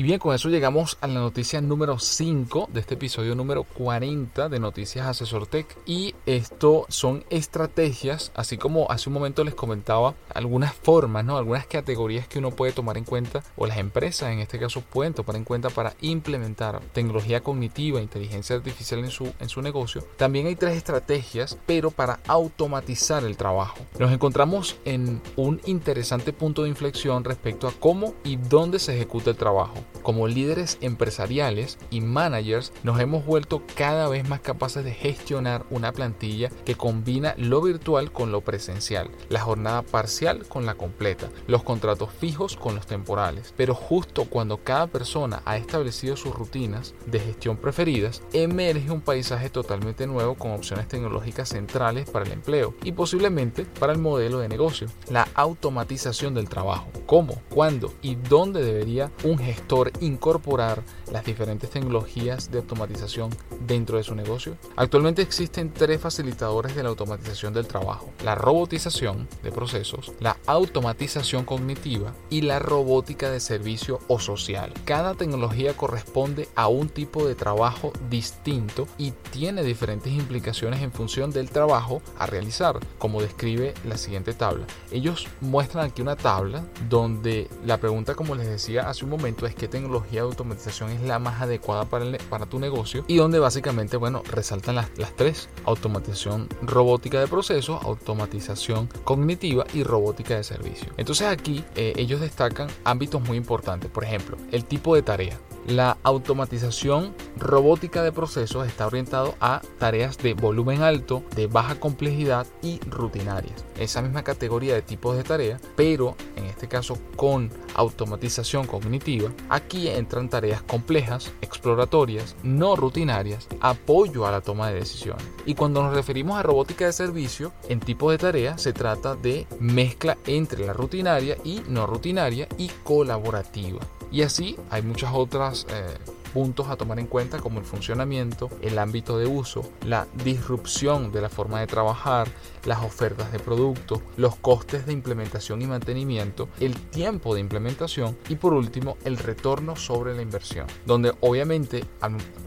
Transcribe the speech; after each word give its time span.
Y 0.00 0.04
bien, 0.04 0.20
con 0.20 0.32
eso 0.32 0.48
llegamos 0.48 0.96
a 1.00 1.08
la 1.08 1.14
noticia 1.14 1.60
número 1.60 1.98
5 1.98 2.68
de 2.72 2.78
este 2.78 2.94
episodio 2.94 3.34
número 3.34 3.64
40 3.64 4.48
de 4.48 4.60
Noticias 4.60 5.08
Asesor 5.08 5.48
Tech. 5.48 5.76
Y 5.86 6.14
esto 6.24 6.86
son 6.88 7.24
estrategias, 7.30 8.30
así 8.36 8.58
como 8.58 8.88
hace 8.92 9.08
un 9.08 9.14
momento 9.14 9.42
les 9.42 9.56
comentaba, 9.56 10.14
algunas 10.32 10.72
formas, 10.72 11.24
¿no? 11.24 11.36
algunas 11.36 11.66
categorías 11.66 12.28
que 12.28 12.38
uno 12.38 12.52
puede 12.52 12.70
tomar 12.70 12.96
en 12.96 13.02
cuenta, 13.02 13.42
o 13.56 13.66
las 13.66 13.78
empresas 13.78 14.30
en 14.30 14.38
este 14.38 14.60
caso 14.60 14.82
pueden 14.82 15.14
tomar 15.14 15.34
en 15.34 15.42
cuenta 15.42 15.68
para 15.68 15.92
implementar 16.00 16.78
tecnología 16.92 17.42
cognitiva, 17.42 18.00
inteligencia 18.00 18.54
artificial 18.54 19.00
en 19.00 19.10
su, 19.10 19.32
en 19.40 19.48
su 19.48 19.62
negocio. 19.62 20.06
También 20.16 20.46
hay 20.46 20.54
tres 20.54 20.76
estrategias, 20.76 21.58
pero 21.66 21.90
para 21.90 22.20
automatizar 22.28 23.24
el 23.24 23.36
trabajo. 23.36 23.78
Nos 23.98 24.12
encontramos 24.12 24.76
en 24.84 25.20
un 25.34 25.60
interesante 25.66 26.32
punto 26.32 26.62
de 26.62 26.68
inflexión 26.68 27.24
respecto 27.24 27.66
a 27.66 27.72
cómo 27.72 28.14
y 28.22 28.36
dónde 28.36 28.78
se 28.78 28.94
ejecuta 28.94 29.30
el 29.30 29.36
trabajo. 29.36 29.87
Como 30.02 30.26
líderes 30.26 30.78
empresariales 30.80 31.78
y 31.90 32.00
managers 32.00 32.72
nos 32.82 33.00
hemos 33.00 33.26
vuelto 33.26 33.62
cada 33.74 34.08
vez 34.08 34.28
más 34.28 34.40
capaces 34.40 34.84
de 34.84 34.92
gestionar 34.92 35.66
una 35.70 35.92
plantilla 35.92 36.50
que 36.64 36.76
combina 36.76 37.34
lo 37.36 37.60
virtual 37.60 38.10
con 38.10 38.32
lo 38.32 38.40
presencial, 38.40 39.10
la 39.28 39.40
jornada 39.40 39.82
parcial 39.82 40.46
con 40.48 40.66
la 40.66 40.74
completa, 40.74 41.28
los 41.46 41.62
contratos 41.62 42.10
fijos 42.10 42.56
con 42.56 42.74
los 42.74 42.86
temporales. 42.86 43.52
Pero 43.56 43.74
justo 43.74 44.24
cuando 44.24 44.58
cada 44.58 44.86
persona 44.86 45.42
ha 45.44 45.56
establecido 45.56 46.16
sus 46.16 46.34
rutinas 46.34 46.94
de 47.06 47.20
gestión 47.20 47.56
preferidas, 47.56 48.22
emerge 48.32 48.90
un 48.90 49.00
paisaje 49.00 49.50
totalmente 49.50 50.06
nuevo 50.06 50.34
con 50.34 50.52
opciones 50.52 50.88
tecnológicas 50.88 51.50
centrales 51.50 52.08
para 52.08 52.24
el 52.24 52.32
empleo 52.32 52.74
y 52.82 52.92
posiblemente 52.92 53.64
para 53.64 53.92
el 53.92 53.98
modelo 53.98 54.38
de 54.38 54.48
negocio, 54.48 54.88
la 55.10 55.28
automatización 55.34 56.34
del 56.34 56.48
trabajo. 56.48 56.88
¿Cómo, 57.06 57.42
cuándo 57.48 57.92
y 58.02 58.16
dónde 58.16 58.62
debería 58.64 59.10
un 59.24 59.38
gestor 59.38 59.77
incorporar 60.00 60.82
las 61.12 61.24
diferentes 61.24 61.70
tecnologías 61.70 62.50
de 62.50 62.58
automatización 62.58 63.30
dentro 63.66 63.96
de 63.98 64.04
su 64.04 64.14
negocio? 64.14 64.56
Actualmente 64.76 65.22
existen 65.22 65.72
tres 65.72 66.00
facilitadores 66.00 66.74
de 66.74 66.82
la 66.82 66.88
automatización 66.88 67.52
del 67.52 67.66
trabajo, 67.66 68.10
la 68.24 68.34
robotización 68.34 69.28
de 69.42 69.52
procesos, 69.52 70.12
la 70.20 70.36
automatización 70.46 71.44
cognitiva 71.44 72.14
y 72.30 72.42
la 72.42 72.58
robótica 72.58 73.30
de 73.30 73.40
servicio 73.40 74.00
o 74.08 74.18
social. 74.18 74.72
Cada 74.84 75.14
tecnología 75.14 75.76
corresponde 75.76 76.48
a 76.54 76.68
un 76.68 76.88
tipo 76.88 77.26
de 77.26 77.34
trabajo 77.34 77.92
distinto 78.10 78.86
y 78.98 79.12
tiene 79.30 79.62
diferentes 79.62 80.12
implicaciones 80.12 80.82
en 80.82 80.92
función 80.92 81.30
del 81.30 81.50
trabajo 81.50 82.02
a 82.18 82.26
realizar, 82.26 82.78
como 82.98 83.22
describe 83.22 83.74
la 83.84 83.96
siguiente 83.96 84.34
tabla. 84.34 84.66
Ellos 84.90 85.26
muestran 85.40 85.86
aquí 85.86 86.02
una 86.02 86.16
tabla 86.16 86.64
donde 86.88 87.48
la 87.64 87.78
pregunta, 87.78 88.14
como 88.14 88.34
les 88.34 88.48
decía 88.48 88.88
hace 88.88 89.04
un 89.04 89.10
momento, 89.10 89.46
es 89.46 89.54
tecnología 89.68 90.22
de 90.22 90.28
automatización 90.28 90.90
es 90.90 91.02
la 91.02 91.18
más 91.18 91.40
adecuada 91.40 91.84
para, 91.84 92.04
para 92.30 92.46
tu 92.46 92.58
negocio 92.58 93.04
y 93.06 93.16
donde 93.16 93.38
básicamente, 93.38 93.96
bueno, 93.96 94.22
resaltan 94.30 94.74
las, 94.76 94.90
las 94.98 95.14
tres, 95.14 95.48
automatización 95.64 96.48
robótica 96.62 97.20
de 97.20 97.28
procesos, 97.28 97.82
automatización 97.82 98.88
cognitiva 99.04 99.64
y 99.72 99.82
robótica 99.82 100.36
de 100.36 100.44
servicio. 100.44 100.92
Entonces 100.96 101.26
aquí 101.28 101.64
eh, 101.76 101.92
ellos 101.96 102.20
destacan 102.20 102.68
ámbitos 102.84 103.22
muy 103.22 103.36
importantes, 103.36 103.90
por 103.90 104.04
ejemplo, 104.04 104.36
el 104.52 104.64
tipo 104.64 104.94
de 104.94 105.02
tarea. 105.02 105.38
La 105.66 105.98
automatización 106.02 107.14
robótica 107.36 108.02
de 108.02 108.10
procesos 108.10 108.66
está 108.66 108.86
orientado 108.86 109.34
a 109.38 109.60
tareas 109.78 110.16
de 110.16 110.32
volumen 110.32 110.80
alto, 110.80 111.22
de 111.36 111.46
baja 111.46 111.78
complejidad 111.78 112.46
y 112.62 112.80
rutinarias. 112.88 113.66
Esa 113.78 114.00
misma 114.00 114.22
categoría 114.22 114.72
de 114.72 114.80
tipos 114.80 115.14
de 115.14 115.24
tareas, 115.24 115.60
pero 115.76 116.16
en 116.36 116.46
este 116.46 116.68
caso 116.68 116.96
con 117.16 117.50
automatización 117.74 118.66
cognitiva, 118.66 119.30
aquí 119.58 119.88
entran 119.88 120.28
tareas 120.28 120.62
complejas, 120.62 121.32
exploratorias, 121.40 122.36
no 122.42 122.76
rutinarias, 122.76 123.48
apoyo 123.60 124.26
a 124.26 124.32
la 124.32 124.40
toma 124.40 124.68
de 124.68 124.76
decisiones. 124.76 125.24
Y 125.46 125.54
cuando 125.54 125.82
nos 125.82 125.94
referimos 125.94 126.38
a 126.38 126.42
robótica 126.42 126.86
de 126.86 126.92
servicio, 126.92 127.52
en 127.68 127.80
tipo 127.80 128.10
de 128.10 128.18
tarea 128.18 128.58
se 128.58 128.72
trata 128.72 129.14
de 129.14 129.46
mezcla 129.60 130.16
entre 130.26 130.66
la 130.66 130.72
rutinaria 130.72 131.36
y 131.44 131.62
no 131.68 131.86
rutinaria 131.86 132.48
y 132.56 132.68
colaborativa. 132.84 133.80
Y 134.10 134.22
así 134.22 134.56
hay 134.70 134.82
muchas 134.82 135.10
otras 135.12 135.66
eh, 135.70 135.98
puntos 136.28 136.68
a 136.68 136.76
tomar 136.76 136.98
en 136.98 137.06
cuenta 137.06 137.38
como 137.38 137.58
el 137.58 137.64
funcionamiento, 137.64 138.48
el 138.62 138.78
ámbito 138.78 139.18
de 139.18 139.26
uso, 139.26 139.62
la 139.84 140.06
disrupción 140.24 141.12
de 141.12 141.20
la 141.20 141.28
forma 141.28 141.60
de 141.60 141.66
trabajar, 141.66 142.28
las 142.64 142.82
ofertas 142.84 143.32
de 143.32 143.38
productos, 143.38 144.00
los 144.16 144.36
costes 144.36 144.86
de 144.86 144.92
implementación 144.92 145.62
y 145.62 145.66
mantenimiento, 145.66 146.48
el 146.60 146.74
tiempo 146.76 147.34
de 147.34 147.40
implementación 147.40 148.16
y 148.28 148.36
por 148.36 148.52
último 148.52 148.96
el 149.04 149.16
retorno 149.16 149.76
sobre 149.76 150.14
la 150.14 150.22
inversión, 150.22 150.66
donde 150.86 151.14
obviamente 151.20 151.84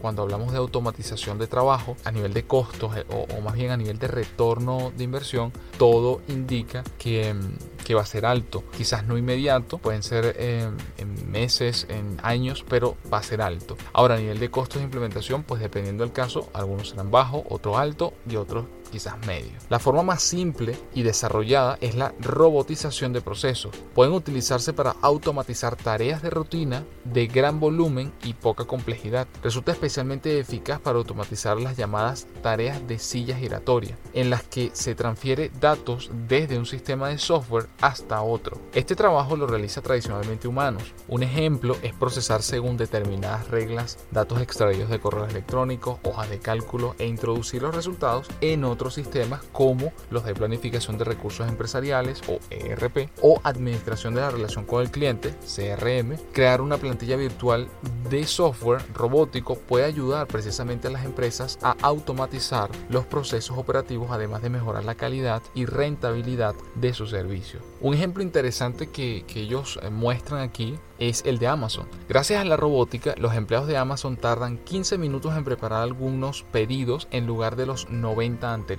cuando 0.00 0.22
hablamos 0.22 0.52
de 0.52 0.58
automatización 0.58 1.38
de 1.38 1.46
trabajo 1.46 1.96
a 2.04 2.12
nivel 2.12 2.32
de 2.32 2.44
costos 2.44 2.96
eh, 2.96 3.04
o, 3.10 3.40
más 3.40 3.54
bien 3.54 3.70
a 3.70 3.76
nivel 3.76 3.98
de 3.98 4.08
retorno 4.08 4.92
de 4.96 5.04
inversión, 5.04 5.52
todo 5.78 6.20
indica 6.28 6.84
que, 6.98 7.34
mm, 7.34 7.71
que 7.84 7.94
va 7.94 8.02
a 8.02 8.06
ser 8.06 8.26
alto, 8.26 8.64
quizás 8.76 9.06
no 9.06 9.18
inmediato, 9.18 9.78
pueden 9.78 10.02
ser 10.02 10.36
eh, 10.38 10.68
en 10.98 11.30
meses, 11.30 11.86
en 11.88 12.18
años, 12.22 12.64
pero 12.68 12.96
va 13.12 13.18
a 13.18 13.22
ser 13.22 13.42
alto. 13.42 13.76
Ahora 13.92 14.14
a 14.14 14.18
nivel 14.18 14.38
de 14.38 14.50
costos 14.50 14.78
de 14.78 14.84
implementación, 14.84 15.42
pues 15.42 15.60
dependiendo 15.60 16.04
del 16.04 16.12
caso, 16.12 16.48
algunos 16.52 16.90
serán 16.90 17.10
bajos, 17.10 17.42
otros 17.48 17.76
altos 17.76 18.12
y 18.28 18.36
otros 18.36 18.66
quizás 18.92 19.18
medio. 19.26 19.50
La 19.68 19.80
forma 19.80 20.02
más 20.02 20.22
simple 20.22 20.76
y 20.94 21.02
desarrollada 21.02 21.78
es 21.80 21.96
la 21.96 22.14
robotización 22.20 23.12
de 23.12 23.22
procesos. 23.22 23.74
Pueden 23.94 24.12
utilizarse 24.12 24.72
para 24.72 24.94
automatizar 25.02 25.74
tareas 25.74 26.22
de 26.22 26.30
rutina 26.30 26.84
de 27.04 27.26
gran 27.26 27.58
volumen 27.58 28.12
y 28.22 28.34
poca 28.34 28.64
complejidad. 28.64 29.26
Resulta 29.42 29.72
especialmente 29.72 30.38
eficaz 30.38 30.78
para 30.80 30.98
automatizar 30.98 31.58
las 31.58 31.76
llamadas 31.76 32.26
tareas 32.42 32.86
de 32.86 32.98
silla 32.98 33.36
giratoria, 33.36 33.98
en 34.12 34.30
las 34.30 34.42
que 34.44 34.70
se 34.74 34.94
transfiere 34.94 35.50
datos 35.58 36.10
desde 36.28 36.58
un 36.58 36.66
sistema 36.66 37.08
de 37.08 37.18
software 37.18 37.68
hasta 37.80 38.22
otro. 38.22 38.60
Este 38.74 38.94
trabajo 38.94 39.36
lo 39.36 39.46
realiza 39.46 39.80
tradicionalmente 39.80 40.48
humanos. 40.48 40.92
Un 41.08 41.22
ejemplo 41.22 41.76
es 41.82 41.94
procesar 41.94 42.42
según 42.42 42.76
determinadas 42.76 43.48
reglas 43.48 43.98
datos 44.10 44.40
extraídos 44.40 44.90
de 44.90 45.00
correos 45.00 45.30
electrónicos, 45.30 45.98
hojas 46.02 46.28
de 46.28 46.38
cálculo 46.38 46.94
e 46.98 47.06
introducir 47.06 47.62
los 47.62 47.74
resultados 47.74 48.28
en 48.40 48.64
otro 48.64 48.81
sistemas 48.90 49.42
como 49.52 49.92
los 50.10 50.24
de 50.24 50.34
planificación 50.34 50.98
de 50.98 51.04
recursos 51.04 51.48
empresariales 51.48 52.20
o 52.28 52.38
ERP 52.50 53.08
o 53.20 53.40
administración 53.44 54.14
de 54.14 54.20
la 54.20 54.30
relación 54.30 54.64
con 54.64 54.82
el 54.82 54.90
cliente, 54.90 55.34
CRM. 55.44 56.16
Crear 56.32 56.60
una 56.60 56.78
plantilla 56.78 57.16
virtual 57.16 57.68
de 58.08 58.26
software 58.26 58.82
robótico 58.94 59.56
puede 59.56 59.84
ayudar 59.84 60.26
precisamente 60.26 60.88
a 60.88 60.90
las 60.90 61.04
empresas 61.04 61.58
a 61.62 61.76
automatizar 61.82 62.70
los 62.88 63.06
procesos 63.06 63.56
operativos 63.56 64.10
además 64.10 64.42
de 64.42 64.50
mejorar 64.50 64.84
la 64.84 64.94
calidad 64.94 65.42
y 65.54 65.66
rentabilidad 65.66 66.54
de 66.74 66.94
sus 66.94 67.10
servicios. 67.10 67.62
Un 67.80 67.94
ejemplo 67.94 68.22
interesante 68.22 68.88
que, 68.88 69.24
que 69.26 69.40
ellos 69.40 69.78
eh, 69.82 69.90
muestran 69.90 70.40
aquí 70.40 70.78
es 70.98 71.22
el 71.26 71.38
de 71.38 71.48
Amazon. 71.48 71.86
Gracias 72.08 72.40
a 72.40 72.44
la 72.44 72.56
robótica, 72.56 73.14
los 73.18 73.34
empleados 73.34 73.66
de 73.66 73.76
Amazon 73.76 74.16
tardan 74.16 74.58
15 74.58 74.98
minutos 74.98 75.36
en 75.36 75.44
preparar 75.44 75.82
algunos 75.82 76.44
pedidos 76.52 77.08
en 77.10 77.26
lugar 77.26 77.56
de 77.56 77.66
los 77.66 77.90
90 77.90 78.52
anteriores. 78.52 78.71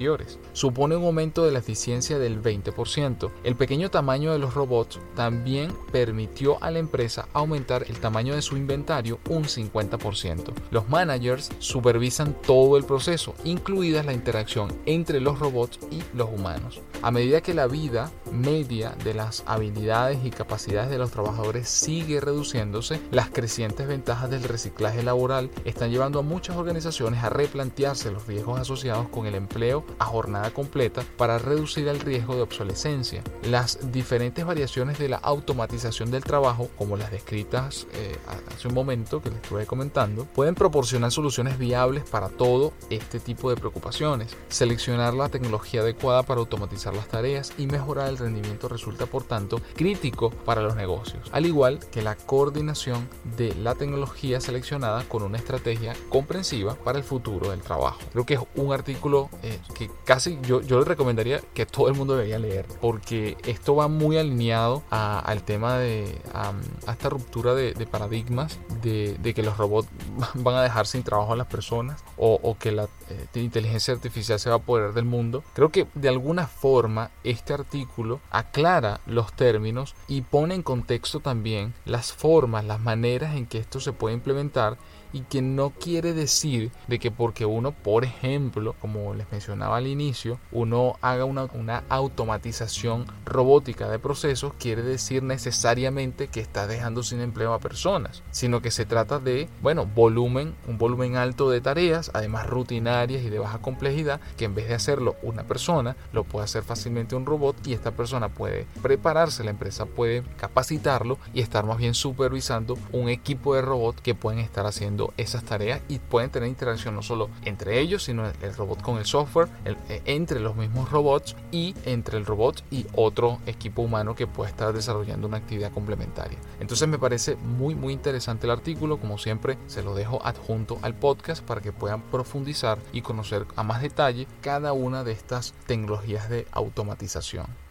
Supone 0.53 0.95
un 0.95 1.05
aumento 1.05 1.45
de 1.45 1.51
la 1.51 1.59
eficiencia 1.59 2.17
del 2.17 2.41
20%. 2.41 3.31
El 3.43 3.55
pequeño 3.55 3.89
tamaño 3.89 4.31
de 4.31 4.39
los 4.39 4.53
robots 4.53 4.99
también 5.15 5.71
permitió 5.91 6.61
a 6.63 6.71
la 6.71 6.79
empresa 6.79 7.27
aumentar 7.33 7.85
el 7.87 7.99
tamaño 7.99 8.35
de 8.35 8.41
su 8.41 8.57
inventario 8.57 9.19
un 9.29 9.43
50%. 9.43 10.53
Los 10.71 10.89
managers 10.89 11.51
supervisan 11.59 12.35
todo 12.45 12.77
el 12.77 12.85
proceso, 12.85 13.35
incluida 13.43 14.03
la 14.03 14.13
interacción 14.13 14.71
entre 14.85 15.19
los 15.19 15.39
robots 15.39 15.79
y 15.91 16.01
los 16.15 16.29
humanos. 16.29 16.81
A 17.01 17.11
medida 17.11 17.41
que 17.41 17.53
la 17.53 17.67
vida 17.67 18.11
media 18.31 18.95
de 19.03 19.13
las 19.13 19.43
habilidades 19.45 20.25
y 20.25 20.31
capacidades 20.31 20.89
de 20.89 20.97
los 20.97 21.11
trabajadores 21.11 21.69
sigue 21.69 22.19
reduciéndose, 22.19 22.99
las 23.11 23.29
crecientes 23.29 23.87
ventajas 23.87 24.29
del 24.29 24.43
reciclaje 24.43 25.03
laboral 25.03 25.51
están 25.65 25.91
llevando 25.91 26.19
a 26.19 26.23
muchas 26.23 26.55
organizaciones 26.55 27.23
a 27.23 27.29
replantearse 27.29 28.11
los 28.11 28.27
riesgos 28.27 28.59
asociados 28.59 29.09
con 29.09 29.25
el 29.25 29.35
empleo 29.35 29.82
a 29.99 30.05
jornada 30.05 30.51
completa 30.51 31.03
para 31.17 31.37
reducir 31.37 31.87
el 31.87 31.99
riesgo 31.99 32.35
de 32.35 32.41
obsolescencia. 32.41 33.23
Las 33.43 33.91
diferentes 33.91 34.45
variaciones 34.45 34.99
de 34.99 35.09
la 35.09 35.17
automatización 35.17 36.11
del 36.11 36.23
trabajo, 36.23 36.69
como 36.77 36.97
las 36.97 37.11
descritas 37.11 37.87
eh, 37.93 38.17
hace 38.53 38.67
un 38.67 38.73
momento 38.73 39.21
que 39.21 39.29
les 39.29 39.41
estuve 39.41 39.65
comentando, 39.65 40.25
pueden 40.25 40.55
proporcionar 40.55 41.11
soluciones 41.11 41.57
viables 41.57 42.03
para 42.03 42.29
todo 42.29 42.73
este 42.89 43.19
tipo 43.19 43.49
de 43.49 43.55
preocupaciones. 43.55 44.35
Seleccionar 44.49 45.13
la 45.13 45.29
tecnología 45.29 45.81
adecuada 45.81 46.23
para 46.23 46.39
automatizar 46.39 46.95
las 46.95 47.07
tareas 47.07 47.53
y 47.57 47.67
mejorar 47.67 48.09
el 48.09 48.17
rendimiento 48.17 48.67
resulta 48.67 49.05
por 49.05 49.23
tanto 49.23 49.61
crítico 49.75 50.29
para 50.29 50.61
los 50.61 50.75
negocios, 50.75 51.29
al 51.31 51.45
igual 51.45 51.79
que 51.91 52.01
la 52.01 52.15
coordinación 52.15 53.07
de 53.37 53.53
la 53.55 53.75
tecnología 53.75 54.41
seleccionada 54.41 55.03
con 55.03 55.23
una 55.23 55.37
estrategia 55.37 55.95
comprensiva 56.09 56.75
para 56.75 56.97
el 56.97 57.03
futuro 57.03 57.51
del 57.51 57.61
trabajo. 57.61 57.99
Creo 58.11 58.25
que 58.25 58.35
es 58.35 58.39
un 58.55 58.73
artículo 58.73 59.29
eh, 59.41 59.59
que 59.73 59.89
casi 60.05 60.39
yo, 60.43 60.61
yo 60.61 60.79
le 60.79 60.85
recomendaría 60.85 61.41
que 61.53 61.65
todo 61.65 61.87
el 61.87 61.95
mundo 61.95 62.15
debería 62.15 62.39
leer 62.39 62.65
porque 62.81 63.37
esto 63.45 63.75
va 63.75 63.87
muy 63.87 64.17
alineado 64.17 64.83
al 64.89 65.43
tema 65.43 65.77
de 65.77 66.21
a, 66.33 66.53
esta 66.91 67.09
ruptura 67.09 67.53
de, 67.53 67.73
paradigmas 67.87 68.59
de, 68.81 69.33
que 69.33 69.43
los 69.43 69.57
robots 69.57 69.89
van 70.35 70.55
a 70.55 70.63
dejar 70.63 70.87
sin 70.87 71.03
trabajo 71.03 71.33
a 71.33 71.35
las 71.35 71.47
personas 71.47 72.03
o, 72.17 72.55
que 72.59 72.71
la 72.71 72.87
eh, 73.09 73.27
inteligencia 73.35 73.93
artificial 73.93 74.39
se 74.39 74.49
va 74.49 74.55
a 74.55 74.59
apoderar 74.59 74.93
del 74.93 75.05
mundo. 75.05 75.43
Creo 75.53 75.69
que 75.69 75.87
de 75.93 76.09
alguna 76.09 76.47
forma 76.47 77.11
este 77.23 77.53
artículo 77.53 78.19
aclara 78.31 79.01
los 79.05 79.33
términos 79.33 79.95
y 80.07 80.21
pone 80.21 80.55
en 80.55 80.63
contexto 80.63 81.19
también 81.19 81.73
las 81.85 82.13
formas, 82.13 82.65
las 82.65 82.79
maneras 82.79 83.35
en 83.35 83.45
que 83.45 83.57
esto 83.57 83.79
se 83.79 83.93
puede 83.93 84.15
implementar 84.15 84.77
y 85.13 85.21
que 85.21 85.41
no 85.41 85.69
quiere 85.69 86.13
decir 86.13 86.71
de 86.87 86.99
que 86.99 87.11
porque 87.11 87.45
uno, 87.45 87.71
por 87.71 88.03
ejemplo, 88.03 88.75
como 88.81 89.13
les 89.13 89.31
mencionaba 89.31 89.77
al 89.77 89.87
inicio, 89.87 90.39
uno 90.51 90.97
haga 91.01 91.23
una, 91.25 91.83
automatización 91.89 93.05
robótica 93.25 93.89
de 93.89 93.99
procesos, 93.99 94.53
quiere 94.57 94.81
decir 94.81 95.21
necesariamente 95.23 96.27
que 96.27 96.39
está 96.39 96.67
dejando 96.67 97.03
sin 97.03 97.21
empleo 97.21 97.53
a 97.53 97.59
personas, 97.59 98.23
sino 98.31 98.61
que 98.61 98.71
se 98.71 98.85
trata 98.85 99.19
de, 99.19 99.47
bueno, 99.61 99.85
volumen, 99.85 100.55
un 100.67 100.77
volumen 100.77 101.15
alto 101.15 101.49
de 101.49 101.61
tareas, 101.61 102.09
además 102.13 102.47
rutinarias 102.47 103.23
y 103.23 103.29
de 103.29 103.39
baja 103.39 103.59
complejidad, 103.59 104.19
que 104.37 104.45
en 104.45 104.55
vez 104.55 104.67
de 104.67 104.75
hacerlo 104.75 105.15
una 105.21 105.43
persona, 105.43 105.95
lo 106.11 106.23
puede 106.23 106.45
hacer 106.45 106.63
fácilmente 106.63 107.15
un 107.15 107.25
robot 107.25 107.55
y 107.65 107.73
esta 107.73 107.91
persona 107.91 108.29
puede 108.29 108.65
prepararse, 108.81 109.43
la 109.43 109.51
empresa 109.51 109.85
puede 109.85 110.23
capacitarlo 110.37 111.17
y 111.33 111.41
estar 111.41 111.65
más 111.65 111.77
bien 111.77 111.93
supervisando 111.93 112.77
un 112.91 113.09
equipo 113.09 113.55
de 113.55 113.61
robots 113.61 114.01
que 114.01 114.15
pueden 114.15 114.39
estar 114.39 114.65
haciendo 114.65 115.02
esas 115.17 115.43
tareas 115.43 115.81
y 115.87 115.99
pueden 115.99 116.29
tener 116.29 116.49
interacción 116.49 116.95
no 116.95 117.01
solo 117.01 117.29
entre 117.43 117.79
ellos, 117.79 118.03
sino 118.03 118.25
el 118.27 118.55
robot 118.55 118.81
con 118.81 118.97
el 118.97 119.05
software, 119.05 119.49
eh, 119.65 120.01
entre 120.05 120.39
los 120.39 120.55
mismos 120.55 120.91
robots 120.91 121.35
y 121.51 121.75
entre 121.85 122.17
el 122.17 122.25
robot 122.25 122.63
y 122.71 122.85
otro 122.95 123.39
equipo 123.45 123.81
humano 123.81 124.15
que 124.15 124.27
puede 124.27 124.51
estar 124.51 124.73
desarrollando 124.73 125.27
una 125.27 125.37
actividad 125.37 125.71
complementaria. 125.71 126.37
Entonces 126.59 126.87
me 126.87 126.99
parece 126.99 127.35
muy 127.35 127.75
muy 127.75 127.93
interesante 127.93 128.47
el 128.47 128.51
artículo, 128.51 128.97
como 128.97 129.17
siempre 129.17 129.57
se 129.67 129.83
lo 129.83 129.95
dejo 129.95 130.25
adjunto 130.25 130.79
al 130.81 130.93
podcast 130.93 131.43
para 131.43 131.61
que 131.61 131.71
puedan 131.71 132.01
profundizar 132.01 132.77
y 132.91 133.01
conocer 133.01 133.45
a 133.55 133.63
más 133.63 133.81
detalle 133.81 134.27
cada 134.41 134.73
una 134.73 135.03
de 135.03 135.11
estas 135.11 135.53
tecnologías 135.65 136.29
de 136.29 136.47
automatización. 136.51 137.47